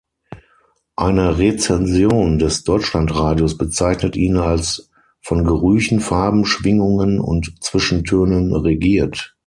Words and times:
Eine 0.95 1.37
Rezension 1.37 2.39
des 2.39 2.63
Deutschlandradios 2.63 3.55
bezeichnet 3.55 4.15
ihn 4.15 4.35
als 4.37 4.89
„von 5.21 5.43
Gerüchen, 5.43 5.99
Farben, 5.99 6.43
Schwingungen 6.47 7.19
und 7.19 7.63
Zwischentönen 7.63 8.55
regiert“. 8.55 9.35